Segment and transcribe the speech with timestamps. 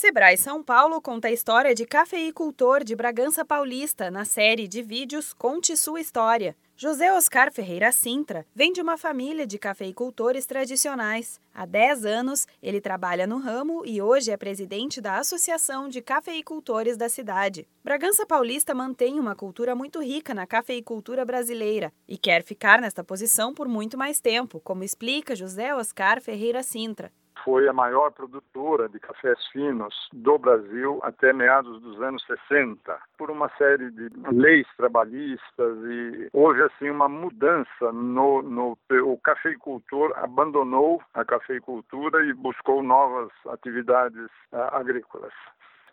[0.00, 5.34] Sebrae São Paulo conta a história de cafeicultor de Bragança Paulista na série de vídeos
[5.34, 6.56] Conte Sua História.
[6.74, 11.38] José Oscar Ferreira Sintra vem de uma família de cafeicultores tradicionais.
[11.52, 16.96] Há 10 anos, ele trabalha no ramo e hoje é presidente da Associação de Cafeicultores
[16.96, 17.68] da cidade.
[17.84, 23.52] Bragança Paulista mantém uma cultura muito rica na cafeicultura brasileira e quer ficar nesta posição
[23.52, 27.12] por muito mais tempo, como explica José Oscar Ferreira Sintra
[27.44, 33.30] foi a maior produtora de cafés finos do Brasil até meados dos anos 60, por
[33.30, 41.02] uma série de leis trabalhistas e houve assim uma mudança no, no o cafeicultor abandonou
[41.14, 45.32] a cafeicultura e buscou novas atividades uh, agrícolas.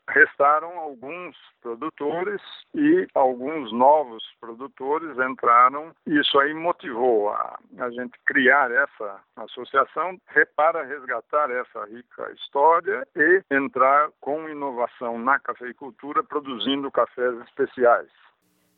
[0.10, 2.42] Restaram alguns produtores
[2.74, 5.92] e alguns novos produtores entraram.
[6.06, 10.18] Isso aí motivou a, a gente criar essa associação
[10.56, 18.10] para resgatar essa rica história e entrar com inovação na cafeicultura, produzindo cafés especiais.